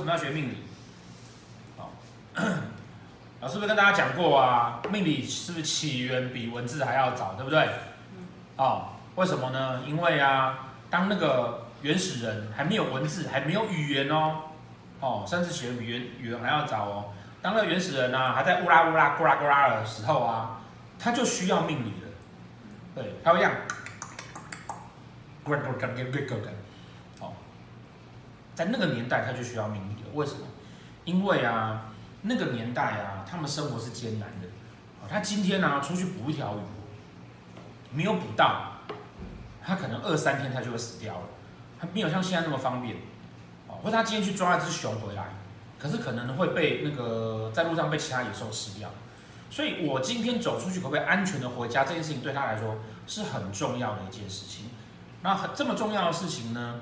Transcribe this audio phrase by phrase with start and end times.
[0.00, 0.56] 什么要学命理？
[1.76, 1.90] 好，
[3.40, 7.68] 老师不是跟大家讲过啊，命理是不是起源比文字还要早，对不对？
[8.56, 9.82] 哦，为什么呢？
[9.86, 14.36] 因为啊，当那个原始人还没有文字，还没有语言哦，
[15.00, 17.12] 哦，甚至起源比原语言还要早哦。
[17.42, 20.60] 当那个原始人啊还在乌拉乌拉咕啦咕啦的时候啊，
[20.98, 22.08] 他就需要命理了。
[22.94, 23.52] 对，他会这样。
[24.68, 24.74] 哦，
[28.60, 30.10] 在那个年代他就需要命理了。
[30.12, 30.40] 为什么？
[31.06, 31.86] 因为啊，
[32.20, 34.48] 那个年代啊，他们生活是艰难的。
[35.08, 36.60] 他今天呢、出去捕一条鱼，
[37.96, 38.72] 没有捕到，
[39.64, 41.22] 他可能二三天他就会死掉了。
[41.80, 42.96] 他没有像现在那么方便。
[43.66, 45.28] 哦，或者他今天去抓一只熊回来。
[45.78, 48.90] 可是可能会被那个在路上被其他野兽吃掉，
[49.48, 51.84] 所以我今天走出去可不可以安全的回家？
[51.84, 54.66] 这件事情对他来说是很重要的一件事情。
[55.22, 56.80] 那很这么重要的事情呢，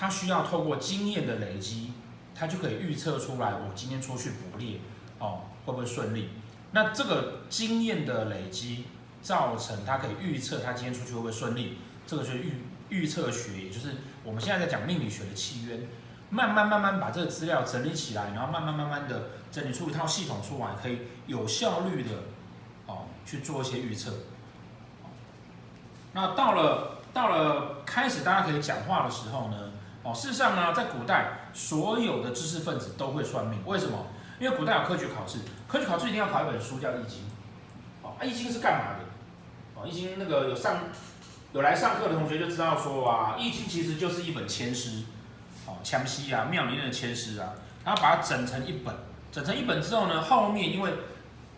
[0.00, 1.92] 他需要透过经验的累积，
[2.34, 4.80] 他就可以预测出来我今天出去捕猎
[5.18, 6.30] 哦会不会顺利？
[6.72, 8.86] 那这个经验的累积
[9.20, 12.52] 造成他可以预测他今天出去会不会顺利，这个就是预
[12.88, 15.78] 预测学，也就是我们现在在讲命理学的契约。
[16.30, 22.10] 慢慢慢慢把这个资料整理起来，然后慢慢慢慢的整理出一套系统出来，可以有效率的
[22.86, 24.12] 哦去做一些预测。
[26.12, 29.69] 那到了到了开始大家可以讲话的时候呢，
[30.02, 34.06] 哦，事实上呢，在古代所有的知识分子都会算命，为什么？
[34.38, 37.18] 因为古代有科举考试，科举考试一定要考一本书叫《易经》。
[38.02, 39.04] 哦，《易经》是干嘛的？
[39.74, 40.76] 哦，《易经》那个有上
[41.52, 45.02] 有来上课的同学就知道说啊，《易经》其实就是一本签诗。
[45.66, 47.52] 哦强西啊，庙里面的签诗啊，
[47.84, 48.92] 然后把它整成一本，
[49.30, 50.90] 整成一本之后呢，后面因为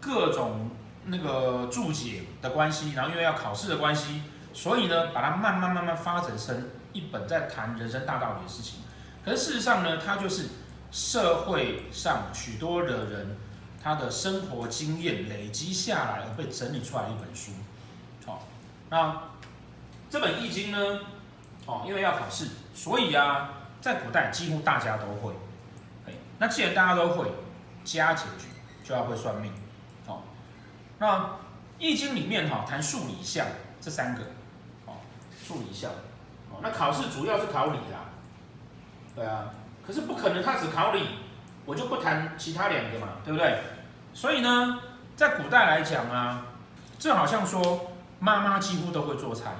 [0.00, 0.70] 各种
[1.06, 4.22] 那个注解的关系，然后因为要考试的关系，
[4.54, 8.80] 所以呢，把它慢慢慢慢发展成一本在谈人生大道理的事情。
[9.24, 10.46] 可是事实上呢，它就是
[10.90, 13.36] 社会上许多的人
[13.82, 17.52] 他的生活经验累积下来而被整理出来的一本书。
[18.26, 18.46] 好，
[18.90, 19.22] 那
[20.10, 21.00] 这本易经呢，
[21.66, 23.54] 哦，因为要考试，所以啊。
[23.80, 25.32] 在古代，几乎大家都会。
[26.40, 27.30] 那既然大家都会，
[27.84, 28.48] 加减去
[28.82, 29.52] 就要会算命。
[30.04, 30.24] 好，
[30.98, 31.16] 那
[31.78, 33.46] 《易经》里面哈谈数理象
[33.80, 34.22] 这三个，
[34.86, 34.94] 哦，
[35.46, 35.92] 数理象。
[36.62, 38.10] 那考试主要是考理啦。
[39.14, 39.50] 对啊，
[39.86, 41.08] 可是不可能他只考理，
[41.64, 43.58] 我就不谈其他两个嘛，对不对？
[44.14, 44.78] 所以呢，
[45.16, 46.46] 在古代来讲啊，
[46.98, 49.52] 这好像说妈妈几乎都会做菜，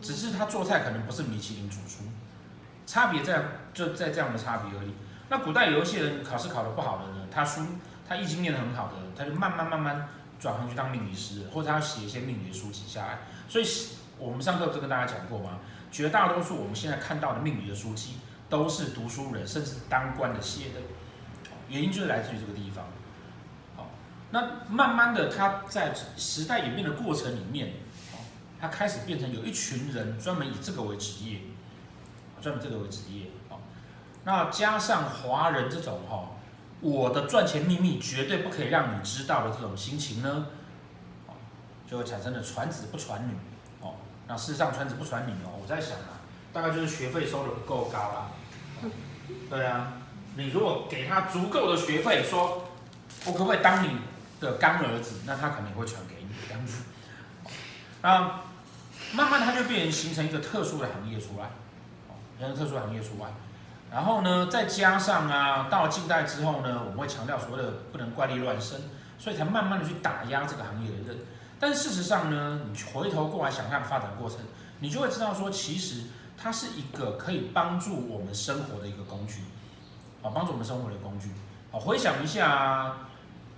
[0.00, 2.04] 只是她做菜可能不是米其林主厨。
[2.86, 3.42] 差别在
[3.74, 4.94] 就在这样的差别而已。
[5.28, 7.60] 那古代有一些人考试考得不好的呢，他书
[8.08, 13.18] 他易经念得很好的，他就慢慢慢慢转行去当命理师，或者他要写一些命理的书籍下来。
[13.48, 13.66] 所以
[14.18, 15.58] 我们上课就跟大家讲过吗，
[15.96, 18.16] 绝大多数我们现在看到的命理的书籍
[18.50, 20.80] 都是读书人甚至当官的写的，
[21.70, 22.84] 原因就是来自于这个地方。
[23.76, 23.88] 好，
[24.30, 27.72] 那慢慢的他在时代演变的过程里面，
[28.60, 31.40] 他开始变成有一群人专门以这个为职业。
[32.38, 33.30] 专门这个为职业，
[34.24, 36.32] 那加上华人这种哈，
[36.80, 40.48] 我的赚钱秘密绝对不可以让你知道的这种心情呢，
[41.90, 43.32] 就会产生了传子不传女，
[44.28, 46.20] 那事实上传子不传女哦，我在想啊，
[46.52, 48.90] 大概就是学费收的不够高啦，
[49.48, 49.92] 对啊，
[50.36, 52.68] 你如果给他足够的学费，说
[53.24, 53.96] 我可不可以当你
[54.40, 56.82] 的干儿子，那他可能会传给你这样子，
[58.02, 58.42] 啊，
[59.12, 61.50] 慢慢他就变成形成一个特殊的行业出来。
[62.38, 63.30] 人特殊行业除外，
[63.90, 68.78] 然后呢，再加上啊，到近代之后呢，我们会强调所谓的不能怪力乱神，
[69.18, 71.18] 所以才慢慢的去打压这个行业的人。
[71.58, 74.38] 但事实上呢，你回头过来想看发展过程，
[74.80, 76.02] 你就会知道说，其实
[76.36, 79.40] 它是一个可以帮助我们生活的一个工具，
[80.22, 81.30] 啊，帮助我们生活的工具。
[81.72, 82.96] 好，回想一下，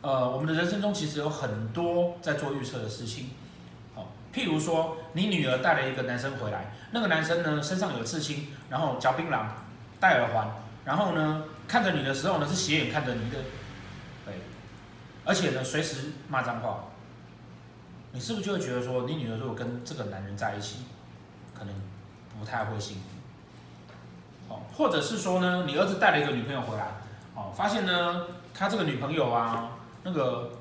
[0.00, 3.30] 呃，我们的人生中其实有很多在做预测的事情。
[4.34, 9.46] 譬如说，你女儿带了一个男生回来，那个男生呢，身上有刺青，然后嚼槟榔，
[10.00, 10.48] 戴耳环，
[10.84, 13.36] 然后呢，看着你的时候呢，是斜眼看着你的，
[14.26, 14.34] 对，
[15.24, 16.86] 而且呢，随时骂脏话，
[18.14, 20.84] 你是不是就会觉得说，你女儿如果跟这个男人在一起，
[21.52, 21.74] 可能
[22.38, 24.54] 不太会幸福？
[24.54, 26.92] 哦，或者是说呢，你儿子带了一个女朋友回来，
[27.34, 29.70] 哦，发现呢，他这个女朋友啊，
[30.04, 30.52] 那个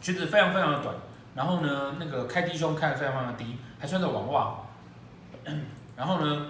[0.00, 0.94] 裙子非常非常的短。
[1.34, 4.54] 然后呢，那个开低胸开的非常非常的低，还穿着网袜。
[5.94, 6.46] 然后呢，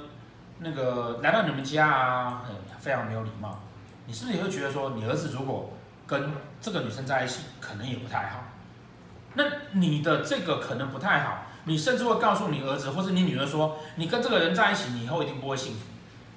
[0.61, 2.45] 那个来到你们家啊，
[2.79, 3.59] 非常没有礼貌。
[4.07, 5.73] 你是不是也会觉得说，你儿子如果
[6.07, 6.31] 跟
[6.61, 8.45] 这个女生在一起，可能也不太好？
[9.39, 15.83] 那你的这个可能不太好，你甚至会告诉你儿子或是你女儿说，你跟这个人在一起，你以后一定不会幸福。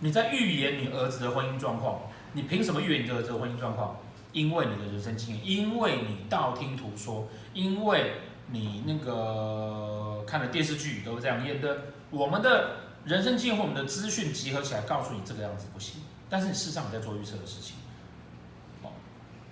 [0.02, 2.02] 你在预言你儿子的婚姻状况，
[2.34, 3.98] 你凭什么预言你的儿子的婚姻状况？
[4.34, 8.14] 因为你的人生经验，因为你道听途说，因为
[8.52, 11.78] 你那个看的电视剧都是这样演的。
[12.12, 16.02] 我们的人生经验或我们的资讯集合起来，告诉你这个样子不行。
[16.30, 17.78] 但是你事实上你在做预测的事情。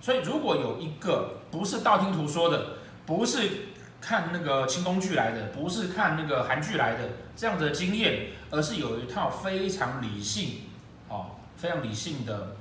[0.01, 2.78] 所以如果有一个不是道听途说的，
[3.09, 3.65] 不是。
[4.01, 6.99] 看那个轻工剧来的，不是看那个韩剧来的
[7.35, 10.61] 这样的经验，而是有一套非常理性，
[11.09, 12.55] 哦，非常理性的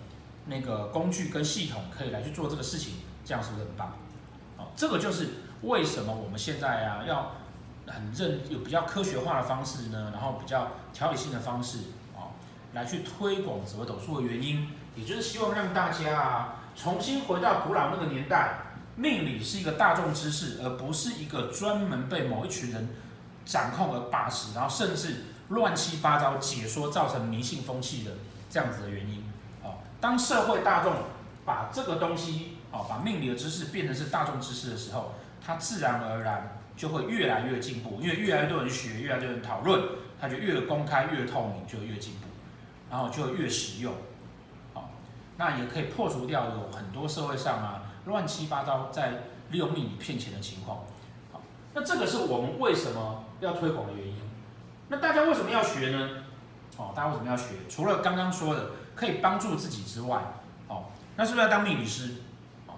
[0.47, 3.97] 那个工具跟系统可以来去做这个事情，这样是不是很棒？
[4.57, 5.29] 哦，这个就是
[5.63, 7.37] 为什么我们现在啊要
[7.87, 11.79] 很认有比较科学化的方式呢，然后比较条理性的方式，
[12.17, 12.35] 哦，
[12.73, 18.65] 来去推广紫微斗数的原因，也就是希望让大家啊重新回到古老那个年代。
[18.99, 22.89] 命理是一个大众知识，而不是一个专门被某一群人
[23.45, 28.11] 掌控而把持，然后甚至乱七八糟解说，造成迷信风气的
[28.51, 29.23] 这样子的原因。
[29.63, 30.95] 哦，当社会大众
[31.47, 39.81] 把这个东西，哦，把命理的知识变成是大众知识的时候，它自然而然就会越来越进步，因为越来越多人学，越来越多人讨论，
[40.21, 42.27] 它就越公开、越透明，就越进步，
[42.91, 43.95] 然后就越实用。
[44.75, 44.91] 好，
[45.37, 47.85] 那也可以破除掉有很多社会上啊。
[48.09, 50.79] 乱七八糟在利用命理骗钱的情况，
[51.31, 51.43] 好，
[51.75, 54.15] 那这个是我们为什么要推广的原因。
[54.89, 56.25] 那大家为什么要学呢？
[56.79, 57.55] 哦，大家为什么要学？
[57.69, 60.23] 除了刚刚说的可以帮助自己之外，
[60.69, 62.15] 哦，那是不是要当命理师？
[62.67, 62.75] 哦，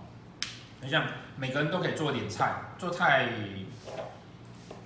[0.81, 1.07] 你像
[1.37, 3.29] 每个人都可以做点菜，做菜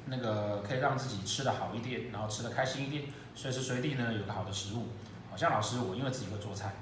[0.07, 3.05] 那个可以让自己吃得好一点，然后吃得开心一点，
[3.35, 4.89] 随时随地呢有个好的食物。
[5.31, 6.75] 好像老师我因为自己会做菜。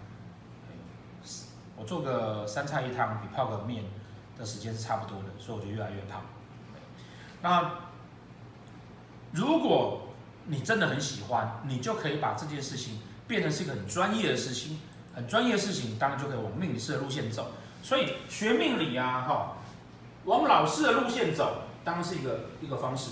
[1.83, 3.83] 我做个三菜一汤比泡个面
[4.39, 6.23] 的时间是差不多的，所以我就越来越胖。
[7.43, 7.73] 那
[9.33, 10.03] 如果
[10.45, 14.81] 你真的很喜欢，你就可以把这件事情变成是一个很专业的事情，
[15.13, 17.51] 很专业的事情，当然就可以往命理师的路线走。
[17.83, 19.57] 所以学命理啊，哈，
[20.25, 23.11] 往老师的路线走，当然是一个一个方式。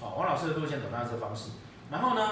[0.00, 1.50] 哦，往老师的路线走，当然是个方式。
[1.92, 2.26] 然后呢，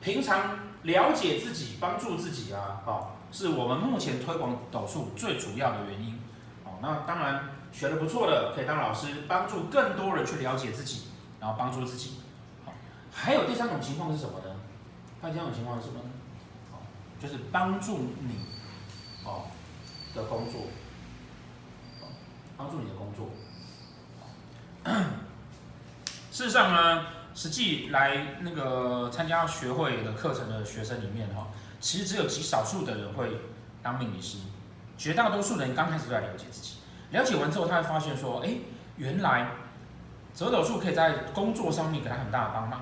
[0.00, 3.10] 平常了解自己，帮助自己啊，哈。
[3.32, 6.18] 是我们目前推广斗数最主要的原因。
[6.64, 11.08] 哦，那当然学得不错的可以当老师，帮助更多人去了解自己，
[11.40, 12.20] 然后帮助自己。
[12.64, 12.72] 好，
[13.12, 14.56] 还有第三种情况是什么呢？
[15.20, 16.10] 还有第三种情况是什么呢？
[16.72, 16.82] 好，
[17.20, 18.40] 就是帮助你
[19.24, 19.44] 哦
[20.14, 20.62] 的工作，
[22.56, 23.28] 帮助你的工作。
[26.30, 31.48] 事实上呢，实际来那个参加学会的课程的学生里面哈。
[31.78, 33.38] 其实只有极少数的人会
[33.82, 34.38] 当命理师，
[34.96, 36.78] 绝大多数人刚开始都在了解自己，
[37.10, 38.54] 了解完之后，他会发现说，哎，
[38.96, 39.50] 原来
[40.34, 42.80] 折斗数可以在工作上面给他很大的帮忙。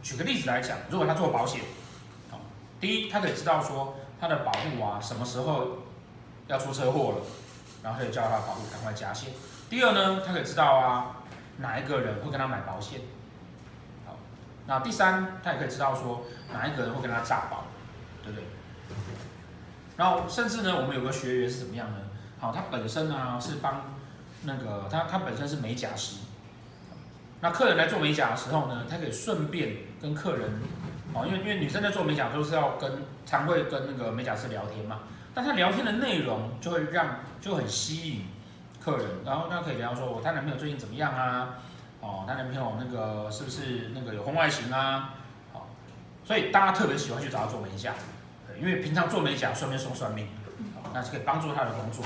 [0.00, 1.60] 举个例子来讲，如果他做保险，
[2.30, 2.38] 好
[2.80, 5.78] 第一，他可以知道说他的保户啊什么时候
[6.46, 7.26] 要出车祸了，
[7.82, 9.32] 然后可以叫他的保户赶快加险。
[9.68, 11.16] 第二呢，他可以知道啊
[11.56, 13.00] 哪一个人会跟他买保险。
[14.68, 17.64] 那第三，他也可以知道说哪一个人会跟他诈保。
[18.20, 18.44] 对不对？
[19.96, 21.96] 然后甚至呢，我们有个学员是怎么样呢？
[22.38, 23.96] 好，他本身呢是帮
[24.42, 26.18] 那个他他本身是美甲师，
[27.40, 30.60] 那客人来做美甲的时候呢，他可以顺便跟客人，
[31.14, 34.98] 哦，因为因为女生在做美甲都是要跟常会跟那个美甲师聊天嘛，
[35.32, 38.26] 但他聊天的内容就会让就很吸引
[38.84, 41.54] 客人，然后他可以聊说，我他男朋友最近怎么样啊？
[42.00, 45.14] 哦，他男朋友那个是不是那个有婚外情啊？
[45.52, 45.68] 好
[46.24, 47.94] 所以大家特别喜欢去找他做美甲，
[48.60, 50.28] 因为平常做美甲顺便送算命，
[50.94, 52.04] 那是可以帮助他的工作。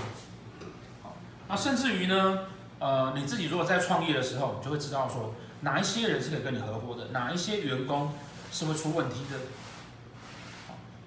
[1.03, 1.17] 好，
[1.49, 2.47] 那甚至于呢，
[2.79, 8.13] 呃，你自己如果在创业的时候，你就会知道说哪一些人是可以跟你合伙的，哪一些员工
[8.51, 9.39] 是会出问题的。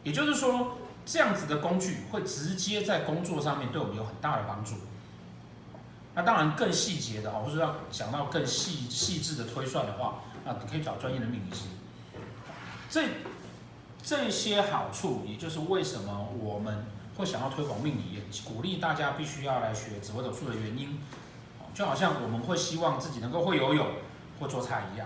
[0.04, 4.76] 也就是说，这样子的工具会直接在工作上面对我们有很大的帮助。
[6.16, 11.66] 那当然更细节的，或者要想到更细细致的推算的话，那你可以找专业的命理师。
[12.90, 13.04] 这
[14.02, 16.86] 这些好处，也就是为什么我们
[17.18, 21.00] 会想要推广命理，也鼓励大家必须要来学紫微斗数的原因。
[21.74, 23.86] 就好像我们会希望自己能够会游泳、
[24.40, 25.06] 会做菜一样。